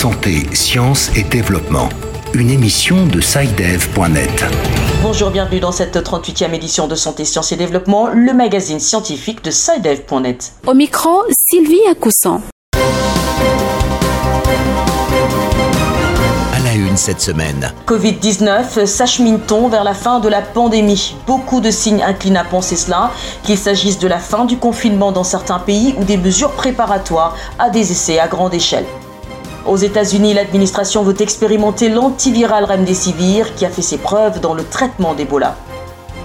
[0.00, 1.90] Santé, sciences et développement.
[2.32, 4.46] Une émission de SciDev.net.
[5.02, 9.50] Bonjour, bienvenue dans cette 38e édition de Santé, Sciences et Développement, le magazine scientifique de
[9.50, 10.54] SciDev.net.
[10.66, 11.10] Au micro,
[11.50, 12.40] Sylvie Acousson.
[16.74, 17.72] une cette semaine.
[17.86, 21.14] Covid-19, s'achemine-t-on vers la fin de la pandémie?
[21.26, 23.10] Beaucoup de signes inclinent à penser cela,
[23.42, 27.70] qu'il s'agisse de la fin du confinement dans certains pays ou des mesures préparatoires à
[27.70, 28.86] des essais à grande échelle.
[29.66, 35.14] Aux États-Unis, l'administration veut expérimenter l'antiviral Remdesivir qui a fait ses preuves dans le traitement
[35.14, 35.56] d'Ebola.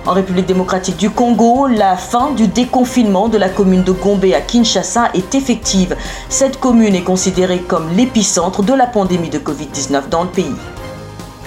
[0.05, 4.39] En République démocratique du Congo, la fin du déconfinement de la commune de Gombe à
[4.39, 5.97] Kinshasa est effective.
[6.29, 10.55] Cette commune est considérée comme l'épicentre de la pandémie de Covid-19 dans le pays.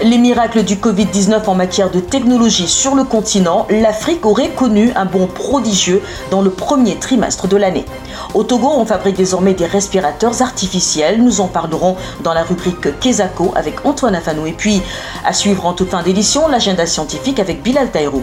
[0.01, 5.05] Les miracles du Covid-19 en matière de technologie sur le continent, l'Afrique aurait connu un
[5.05, 7.85] bond prodigieux dans le premier trimestre de l'année.
[8.33, 11.21] Au Togo, on fabrique désormais des respirateurs artificiels.
[11.21, 14.47] Nous en parlerons dans la rubrique Kesako avec Antoine Afanou.
[14.47, 14.83] Et puis,
[15.25, 18.23] à suivre en toute fin d'édition, l'agenda scientifique avec Bilal Taïrou.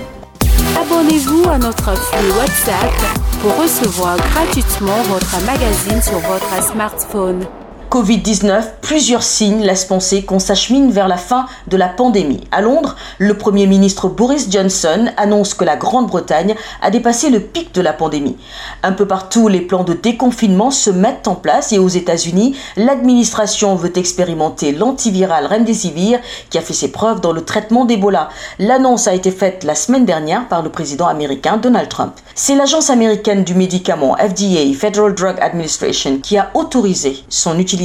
[0.79, 7.45] Abonnez-vous à notre flux WhatsApp pour recevoir gratuitement votre magazine sur votre smartphone.
[7.95, 12.41] Covid-19, plusieurs signes laissent penser qu'on s'achemine vers la fin de la pandémie.
[12.51, 17.73] À Londres, le Premier ministre Boris Johnson annonce que la Grande-Bretagne a dépassé le pic
[17.73, 18.35] de la pandémie.
[18.83, 23.75] Un peu partout, les plans de déconfinement se mettent en place et aux États-Unis, l'administration
[23.75, 28.27] veut expérimenter l'antiviral Remdesivir qui a fait ses preuves dans le traitement d'Ebola.
[28.59, 32.15] L'annonce a été faite la semaine dernière par le président américain Donald Trump.
[32.35, 37.84] C'est l'agence américaine du médicament FDA, Federal Drug Administration, qui a autorisé son utilisation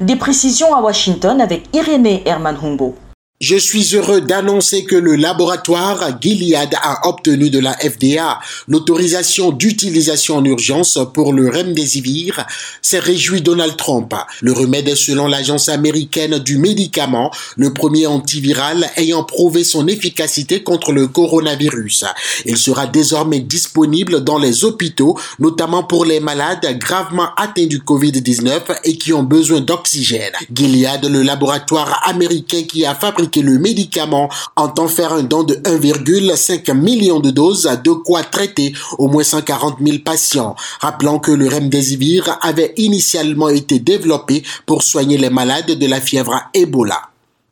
[0.00, 2.94] des précisions à Washington avec Irénée Herman Humbo.
[3.40, 10.38] Je suis heureux d'annoncer que le laboratoire Gilead a obtenu de la FDA l'autorisation d'utilisation
[10.38, 12.44] en urgence pour le remdesivir,
[12.82, 14.12] s'est réjoui Donald Trump.
[14.40, 20.64] Le remède est selon l'agence américaine du médicament, le premier antiviral ayant prouvé son efficacité
[20.64, 22.06] contre le coronavirus.
[22.44, 28.80] Il sera désormais disponible dans les hôpitaux, notamment pour les malades gravement atteints du Covid-19
[28.82, 30.32] et qui ont besoin d'oxygène.
[30.52, 35.54] Gilead, le laboratoire américain qui a fabriqué que le médicament entend faire un don de
[35.54, 40.54] 1,5 million de doses, de quoi traiter au moins 140 000 patients.
[40.80, 46.40] Rappelons que le remdesivir avait initialement été développé pour soigner les malades de la fièvre
[46.54, 47.00] Ebola.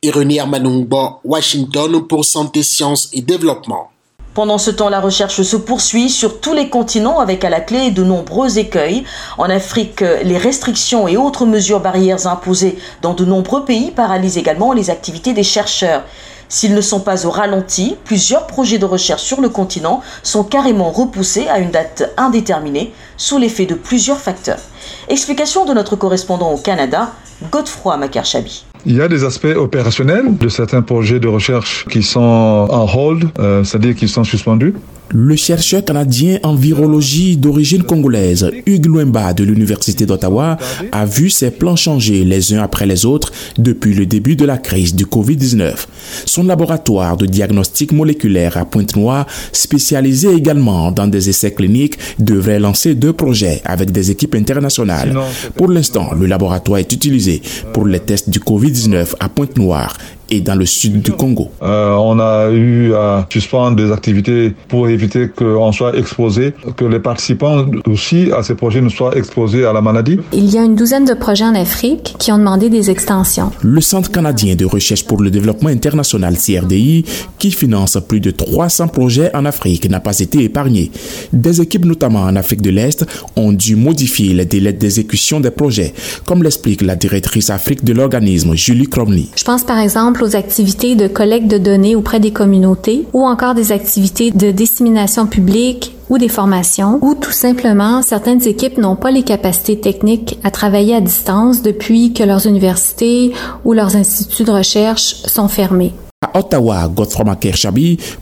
[0.03, 3.91] Ironie Armanungbo, Washington pour Santé, Sciences et Développement.
[4.37, 7.91] Pendant ce temps, la recherche se poursuit sur tous les continents avec à la clé
[7.91, 9.03] de nombreux écueils.
[9.39, 14.75] En Afrique, les restrictions et autres mesures barrières imposées dans de nombreux pays paralysent également
[14.75, 16.03] les activités des chercheurs.
[16.51, 20.91] S'ils ne sont pas au ralenti, plusieurs projets de recherche sur le continent sont carrément
[20.91, 24.61] repoussés à une date indéterminée sous l'effet de plusieurs facteurs.
[25.09, 27.13] Explication de notre correspondant au Canada,
[27.51, 28.67] Godefroy Makarchabi.
[28.89, 33.25] Il y a des aspects opérationnels de certains projets de recherche qui sont en hold,
[33.41, 34.75] euh, c'est-à-dire qui sont suspendus.
[35.09, 40.57] Le chercheur canadien en virologie d'origine congolaise, Hugues Loemba de l'Université d'Ottawa,
[40.93, 44.59] a vu ses plans changer les uns après les autres depuis le début de la
[44.59, 45.87] crise du COVID-19.
[46.25, 52.95] Son laboratoire de diagnostic moléculaire à Pointe-Noire, spécialisé également dans des essais cliniques, devrait lancer
[52.95, 55.17] deux projets avec des équipes internationales.
[55.57, 59.97] Pour l'instant, le laboratoire est utilisé pour les tests du COVID-19 à Pointe-Noire
[60.31, 61.51] et dans le sud du Congo.
[61.63, 66.99] Euh, on a eu à suspendre des activités pour éviter qu'on soit exposé, que les
[66.99, 70.19] participants aussi à ces projets ne soient exposés à la maladie.
[70.33, 73.51] Il y a une douzaine de projets en Afrique qui ont demandé des extensions.
[73.63, 77.05] Le Centre canadien de recherche pour le développement international CRDI,
[77.39, 80.91] qui finance plus de 300 projets en Afrique, n'a pas été épargné.
[81.33, 85.95] Des équipes, notamment en Afrique de l'Est, ont dû modifier les délais d'exécution des projets,
[86.27, 89.27] comme l'explique la directrice Afrique de l'organisme, Julie Cromley.
[89.37, 93.55] Je pense par exemple aux activités de collecte de données auprès des communautés ou encore
[93.55, 99.11] des activités de dissémination publique ou des formations, ou tout simplement certaines équipes n'ont pas
[99.11, 103.33] les capacités techniques à travailler à distance depuis que leurs universités
[103.65, 105.93] ou leurs instituts de recherche sont fermés.
[106.23, 107.55] À Ottawa, Godfrey Maker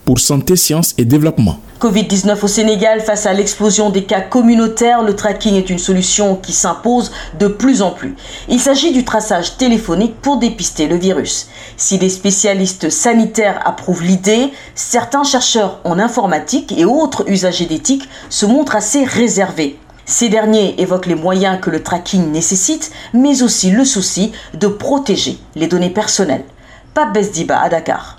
[0.05, 1.61] pour Santé, Sciences et Développement.
[1.81, 6.52] Covid-19 au Sénégal, face à l'explosion des cas communautaires, le tracking est une solution qui
[6.52, 8.17] s'impose de plus en plus.
[8.49, 11.46] Il s'agit du traçage téléphonique pour dépister le virus.
[11.76, 18.44] Si des spécialistes sanitaires approuvent l'idée, certains chercheurs en informatique et autres usagers d'éthique se
[18.44, 19.79] montrent assez réservés.
[20.05, 25.38] Ces derniers évoquent les moyens que le tracking nécessite, mais aussi le souci de protéger
[25.55, 26.44] les données personnelles.
[26.94, 28.13] Pape Besdiba à Dakar.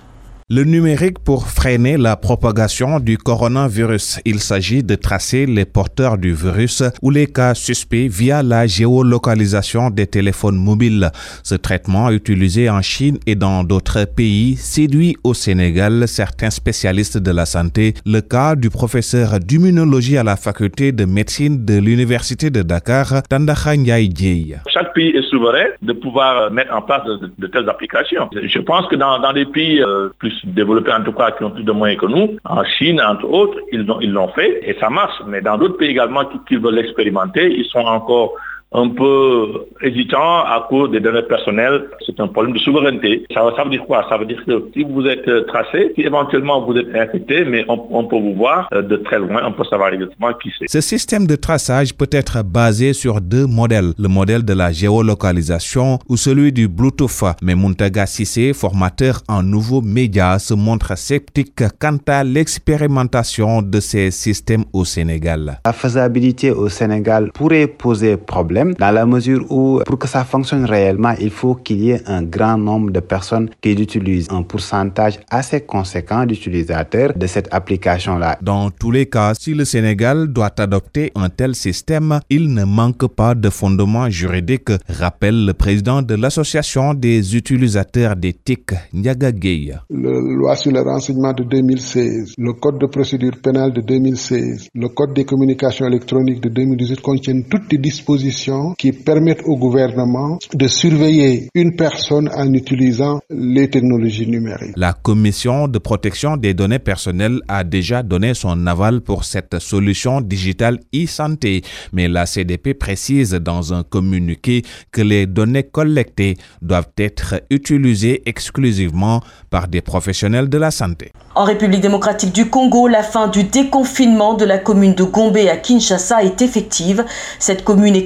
[0.47, 4.19] Le numérique pour freiner la propagation du coronavirus.
[4.25, 9.89] Il s'agit de tracer les porteurs du virus ou les cas suspects via la géolocalisation
[9.89, 11.09] des téléphones mobiles.
[11.41, 17.31] Ce traitement utilisé en Chine et dans d'autres pays séduit au Sénégal certains spécialistes de
[17.31, 17.95] la santé.
[18.05, 23.75] Le cas du professeur d'immunologie à la faculté de médecine de l'université de Dakar, Tandakha
[23.77, 27.01] Ndiaye Chaque pays est souverain de pouvoir mettre en place
[27.39, 28.29] de, telles applications.
[28.31, 31.63] Je pense que dans, des pays euh, plus développés, en tout cas, qui ont plus
[31.63, 35.21] de moyens que nous, en Chine, entre autres, ils l'ont ils fait et ça marche.
[35.27, 38.33] Mais dans d'autres pays également qui, qui veulent l'expérimenter, ils sont encore
[38.75, 41.85] un peu hésitant à cause des données personnelles.
[42.05, 43.25] C'est un problème de souveraineté.
[43.33, 44.05] Ça, veut dire quoi?
[44.09, 47.65] Ça veut dire que si vous êtes euh, tracé, si éventuellement vous êtes infecté, mais
[47.69, 50.67] on, peut vous voir euh, de très loin, on peut savoir exactement qui c'est.
[50.69, 55.99] Ce système de traçage peut être basé sur deux modèles, le modèle de la géolocalisation
[56.09, 57.35] ou celui du Bluetooth.
[57.41, 64.11] Mais Muntaga Sissé, formateur en nouveaux médias, se montre sceptique quant à l'expérimentation de ces
[64.11, 65.59] systèmes au Sénégal.
[65.65, 70.65] La faisabilité au Sénégal pourrait poser problème dans la mesure où pour que ça fonctionne
[70.65, 75.19] réellement, il faut qu'il y ait un grand nombre de personnes qui utilisent un pourcentage
[75.29, 78.37] assez conséquent d'utilisateurs de cette application-là.
[78.41, 83.07] Dans tous les cas, si le Sénégal doit adopter un tel système, il ne manque
[83.07, 89.73] pas de fondement juridique, rappelle le président de l'association des utilisateurs des TIC, Ndiaga Gueye.
[89.89, 94.89] La loi sur le renseignement de 2016, le code de procédure pénale de 2016, le
[94.89, 100.67] code des communications électroniques de 2018 contiennent toutes les dispositions qui permettent au gouvernement de
[100.67, 104.73] surveiller une personne en utilisant les technologies numériques.
[104.75, 110.21] La Commission de protection des données personnelles a déjà donné son aval pour cette solution
[110.21, 111.61] digitale e-santé,
[111.93, 119.21] mais la CDP précise dans un communiqué que les données collectées doivent être utilisées exclusivement
[119.49, 121.11] par des professionnels de la santé.
[121.35, 125.57] En République démocratique du Congo, la fin du déconfinement de la commune de Gombe à
[125.57, 127.05] Kinshasa est effective.
[127.39, 128.05] Cette commune est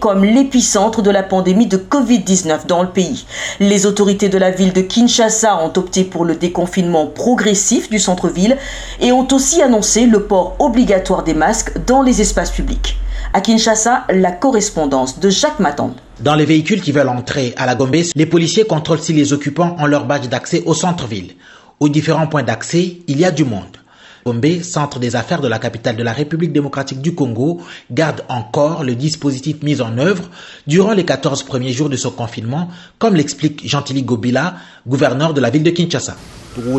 [0.00, 3.24] comme l'épicentre de la pandémie de Covid-19 dans le pays.
[3.60, 8.56] Les autorités de la ville de Kinshasa ont opté pour le déconfinement progressif du centre-ville
[9.00, 12.96] et ont aussi annoncé le port obligatoire des masques dans les espaces publics.
[13.32, 15.94] À Kinshasa, la correspondance de Jacques Matande.
[16.20, 19.76] Dans les véhicules qui veulent entrer à la Gombe, les policiers contrôlent si les occupants
[19.78, 21.32] ont leur badge d'accès au centre-ville.
[21.80, 23.83] Aux différents points d'accès, il y a du monde.
[24.24, 27.60] Gombe, centre des affaires de la capitale de la République démocratique du Congo,
[27.90, 30.24] garde encore le dispositif mis en œuvre
[30.66, 32.68] durant les 14 premiers jours de ce confinement,
[32.98, 34.54] comme l'explique Gentili Gobila,
[34.86, 36.16] gouverneur de la ville de Kinshasa.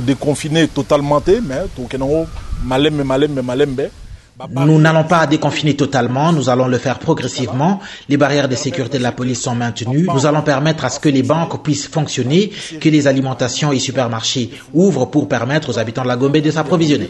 [0.01, 1.61] Déconfiné totalement, mais
[4.49, 7.79] nous n'allons pas déconfiner totalement, nous allons le faire progressivement.
[8.09, 10.07] Les barrières de sécurité de la police sont maintenues.
[10.13, 12.51] Nous allons permettre à ce que les banques puissent fonctionner,
[12.81, 17.09] que les alimentations et supermarchés ouvrent pour permettre aux habitants de la Gombe de s'approvisionner.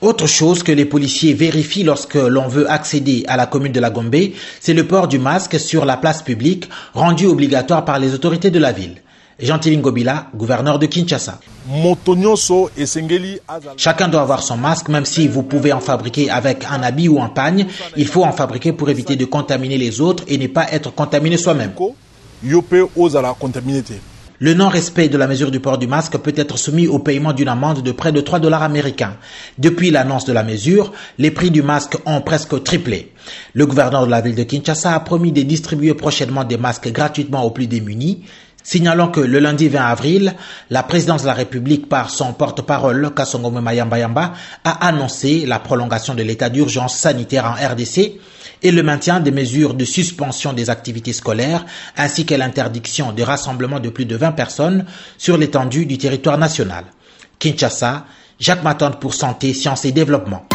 [0.00, 3.90] Autre chose que les policiers vérifient lorsque l'on veut accéder à la commune de la
[3.90, 4.14] Gombe,
[4.60, 8.58] c'est le port du masque sur la place publique, rendu obligatoire par les autorités de
[8.60, 9.02] la ville.
[9.40, 11.38] Jean Gobila, gouverneur de Kinshasa.
[13.76, 17.22] Chacun doit avoir son masque, même si vous pouvez en fabriquer avec un habit ou
[17.22, 17.66] un pagne.
[17.96, 21.36] Il faut en fabriquer pour éviter de contaminer les autres et ne pas être contaminé
[21.36, 21.70] soi-même.
[24.40, 27.48] Le non-respect de la mesure du port du masque peut être soumis au paiement d'une
[27.48, 29.16] amende de près de 3 dollars américains.
[29.58, 33.12] Depuis l'annonce de la mesure, les prix du masque ont presque triplé.
[33.52, 37.44] Le gouverneur de la ville de Kinshasa a promis de distribuer prochainement des masques gratuitement
[37.44, 38.22] aux plus démunis.
[38.68, 40.34] Signalons que le lundi 20 avril,
[40.68, 46.22] la présidence de la République, par son porte-parole, Kassongome Mayamba a annoncé la prolongation de
[46.22, 48.20] l'état d'urgence sanitaire en RDC
[48.62, 51.64] et le maintien des mesures de suspension des activités scolaires
[51.96, 54.84] ainsi que l'interdiction de rassemblement de plus de 20 personnes
[55.16, 56.84] sur l'étendue du territoire national.
[57.38, 58.04] Kinshasa,
[58.40, 60.46] Jacques Matante pour Santé, Sciences et Développement.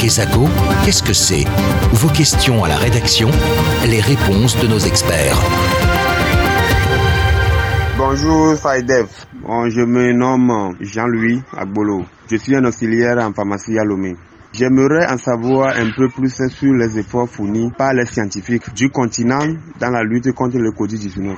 [0.00, 1.44] Qu'est-ce que c'est?
[1.92, 3.28] Vos questions à la rédaction,
[3.86, 5.36] les réponses de nos experts.
[7.98, 9.08] Bonjour Faidev,
[9.68, 12.04] je me nomme Jean-Louis Agbolo.
[12.30, 14.16] Je suis un auxiliaire en pharmacie à Lomé.
[14.52, 19.46] J'aimerais en savoir un peu plus sur les efforts fournis par les scientifiques du continent
[19.80, 21.36] dans la lutte contre le Covid-19.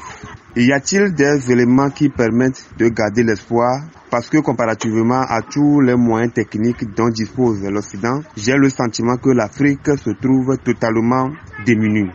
[0.54, 3.80] Y a-t-il des éléments qui permettent de garder l'espoir?
[4.11, 9.30] Parce que comparativement à tous les moyens techniques dont dispose l'Occident, j'ai le sentiment que
[9.30, 11.30] l'Afrique se trouve totalement
[11.64, 12.11] démunie.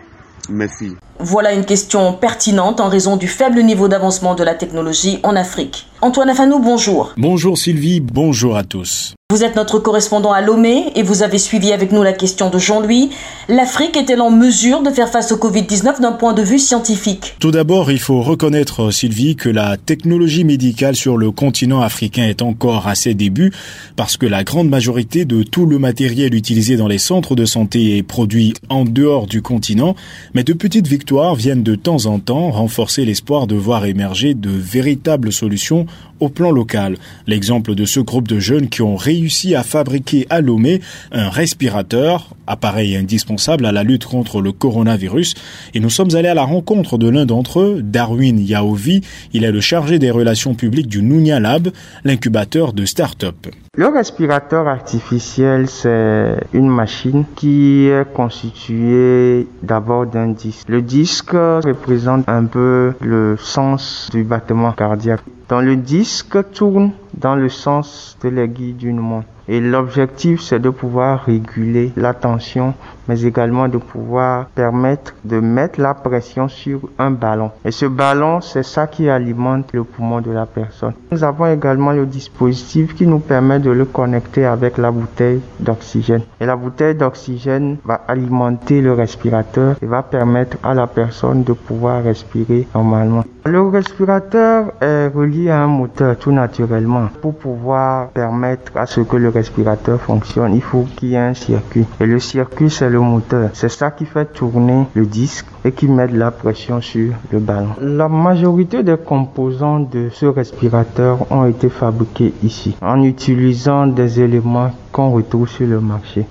[0.51, 0.95] Merci.
[1.19, 5.87] Voilà une question pertinente en raison du faible niveau d'avancement de la technologie en Afrique.
[5.99, 7.13] Antoine Afanou, bonjour.
[7.17, 9.15] Bonjour Sylvie, bonjour à tous.
[9.29, 12.57] Vous êtes notre correspondant à Lomé et vous avez suivi avec nous la question de
[12.59, 13.09] Jean-Louis.
[13.49, 17.35] L'Afrique est-elle en mesure de faire face au Covid-19 d'un point de vue scientifique?
[17.39, 22.41] Tout d'abord, il faut reconnaître, Sylvie, que la technologie médicale sur le continent africain est
[22.41, 23.51] encore à ses débuts
[23.97, 27.97] parce que la grande majorité de tout le matériel utilisé dans les centres de santé
[27.97, 29.95] est produit en dehors du continent,
[30.35, 34.49] mais de petites victoires viennent de temps en temps renforcer l'espoir de voir émerger de
[34.49, 35.85] véritables solutions
[36.19, 36.97] au plan local.
[37.25, 40.81] L'exemple de ce groupe de jeunes qui ont réussi à fabriquer à Lomé
[41.11, 45.35] un respirateur, appareil indispensable à la lutte contre le coronavirus,
[45.73, 49.01] et nous sommes allés à la rencontre de l'un d'entre eux, Darwin Yaovi.
[49.33, 51.69] Il est le chargé des relations publiques du Nunia Lab,
[52.03, 53.47] l'incubateur de start-up.
[53.75, 60.67] Le respirateur artificiel, c'est une machine qui est constituée d'abord d'un disque.
[60.67, 65.21] Le disque représente un peu le sens du battement cardiaque.
[65.49, 69.27] Dans le disque tourne dans le sens de l'aiguille d'une montre.
[69.49, 72.73] Et l'objectif, c'est de pouvoir réguler la tension,
[73.07, 77.51] mais également de pouvoir permettre de mettre la pression sur un ballon.
[77.63, 80.93] Et ce ballon, c'est ça qui alimente le poumon de la personne.
[81.11, 86.23] Nous avons également le dispositif qui nous permet de le connecter avec la bouteille d'oxygène.
[86.41, 91.53] Et la bouteille d'oxygène va alimenter le respirateur et va permettre à la personne de
[91.53, 93.23] pouvoir respirer normalement.
[93.45, 97.07] Le respirateur est relié à un moteur tout naturellement.
[97.21, 101.33] Pour pouvoir permettre à ce que le respirateur fonctionne, il faut qu'il y ait un
[101.33, 101.85] circuit.
[101.99, 103.49] Et le circuit, c'est le moteur.
[103.53, 107.39] C'est ça qui fait tourner le disque et qui met de la pression sur le
[107.39, 107.73] ballon.
[107.81, 114.71] La majorité des composants de ce respirateur ont été fabriqués ici en utilisant des éléments
[114.91, 116.25] qu'on retrouve sur le marché.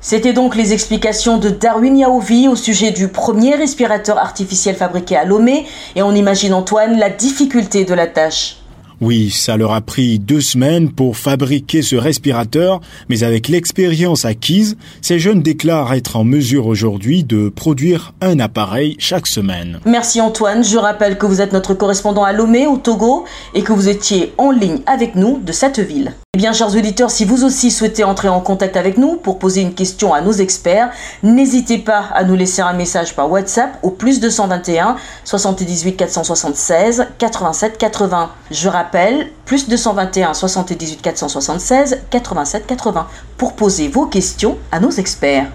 [0.00, 5.24] C'était donc les explications de Darwin Yaovi au sujet du premier respirateur artificiel fabriqué à
[5.24, 5.64] Lomé
[5.96, 8.58] et on imagine Antoine la difficulté de la tâche.
[9.00, 14.76] Oui, ça leur a pris deux semaines pour fabriquer ce respirateur, mais avec l'expérience acquise,
[15.00, 19.80] ces jeunes déclarent être en mesure aujourd'hui de produire un appareil chaque semaine.
[19.84, 23.24] Merci Antoine, je rappelle que vous êtes notre correspondant à Lomé au Togo
[23.54, 26.12] et que vous étiez en ligne avec nous de cette ville.
[26.34, 29.60] Eh bien, chers auditeurs, si vous aussi souhaitez entrer en contact avec nous pour poser
[29.60, 30.90] une question à nos experts,
[31.22, 37.78] n'hésitez pas à nous laisser un message par WhatsApp au plus 221 78 476 87
[37.78, 38.30] 80.
[38.50, 43.06] Je rappelle, plus 221 78 476 87 80
[43.38, 45.46] pour poser vos questions à nos experts.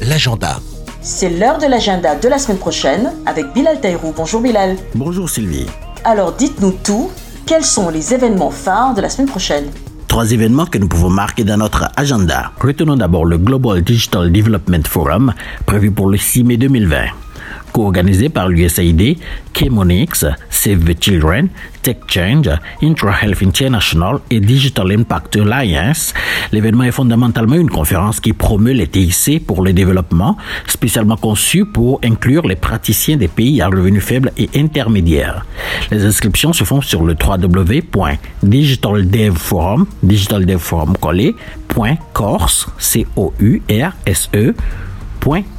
[0.00, 0.60] L'agenda.
[1.02, 4.14] C'est l'heure de l'agenda de la semaine prochaine avec Bilal Taïrou.
[4.16, 4.76] Bonjour Bilal.
[4.94, 5.66] Bonjour Sylvie.
[6.04, 7.10] Alors dites-nous tout
[7.46, 9.66] quels sont les événements phares de la semaine prochaine
[10.08, 12.52] Trois événements que nous pouvons marquer dans notre agenda.
[12.60, 15.34] Retenons d'abord le Global Digital Development Forum
[15.66, 17.23] prévu pour le 6 mai 2020
[17.72, 19.16] co-organisé par l'USAID,
[19.52, 21.48] Chemonix, Save the Children,
[21.82, 22.50] Tech Change,
[22.82, 26.14] IntraHealth International et Digital Impact Alliance.
[26.52, 30.36] L'événement est fondamentalement une conférence qui promeut les TIC pour le développement,
[30.66, 35.46] spécialement conçue pour inclure les praticiens des pays à revenus faibles et intermédiaires.
[35.90, 40.94] Les inscriptions se font sur le www.digitaldevforum, digitaldevforum
[42.78, 44.54] C-O-U-R-S-E,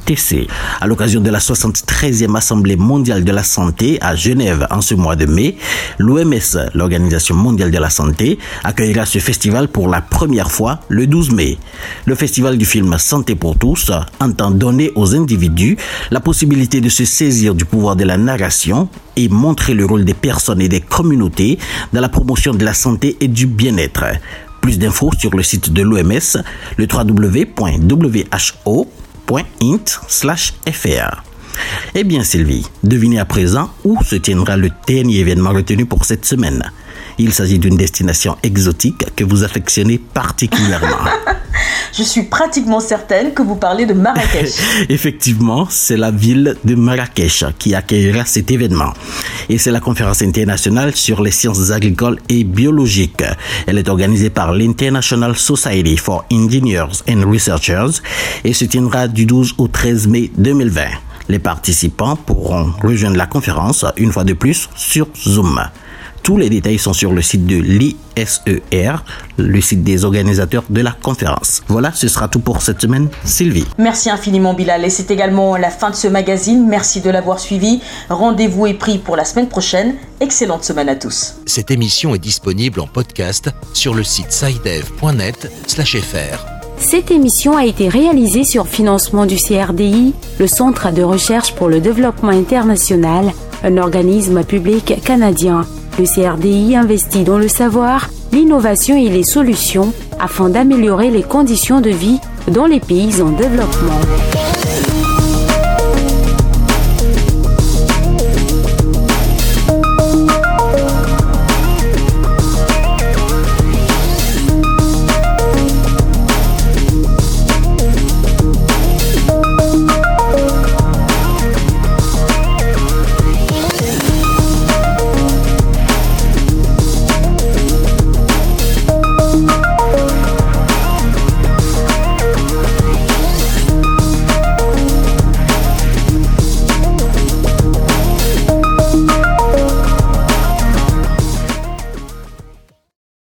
[0.04, 0.46] TC.
[0.80, 5.16] À l'occasion de la 73e Assemblée mondiale de la santé à Genève en ce mois
[5.16, 5.56] de mai,
[5.98, 11.32] l'OMS, l'Organisation mondiale de la santé, accueillera ce festival pour la première fois le 12
[11.32, 11.58] mai.
[12.04, 15.76] Le festival du film Santé pour tous entend donner aux individus
[16.10, 20.14] la possibilité de se saisir du pouvoir de la narration et montrer le rôle des
[20.14, 21.58] personnes et des communautés
[21.92, 24.04] dans la promotion de la santé et du bien-être.
[24.60, 26.42] Plus d'infos sur le site de l'OMS,
[26.76, 27.66] le www.who
[29.28, 31.22] .int/fr.
[31.94, 36.24] Eh bien Sylvie, devinez à présent où se tiendra le dernier événement retenu pour cette
[36.24, 36.70] semaine.
[37.18, 41.10] Il s'agit d'une destination exotique que vous affectionnez particulièrement.
[41.92, 44.52] Je suis pratiquement certaine que vous parlez de Marrakech.
[44.88, 48.92] Effectivement, c'est la ville de Marrakech qui accueillera cet événement.
[49.48, 53.24] Et c'est la conférence internationale sur les sciences agricoles et biologiques.
[53.66, 58.02] Elle est organisée par l'International Society for Engineers and Researchers
[58.44, 60.82] et se tiendra du 12 au 13 mai 2020.
[61.28, 65.60] Les participants pourront rejoindre la conférence une fois de plus sur Zoom.
[66.26, 68.96] Tous les détails sont sur le site de l'ISER,
[69.36, 71.62] le site des organisateurs de la conférence.
[71.68, 73.08] Voilà, ce sera tout pour cette semaine.
[73.22, 73.64] Sylvie.
[73.78, 76.66] Merci infiniment Bilal et c'est également la fin de ce magazine.
[76.66, 77.80] Merci de l'avoir suivi.
[78.10, 79.94] Rendez-vous est pris pour la semaine prochaine.
[80.18, 81.36] Excellente semaine à tous.
[81.46, 86.46] Cette émission est disponible en podcast sur le site sidev.net/fr.
[86.76, 91.78] Cette émission a été réalisée sur financement du CRDI, le Centre de recherche pour le
[91.78, 95.64] développement international, un organisme public canadien.
[95.98, 101.88] Le CRDI investit dans le savoir, l'innovation et les solutions afin d'améliorer les conditions de
[101.88, 104.35] vie dans les pays en développement.